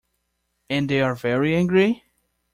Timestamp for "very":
1.13-1.55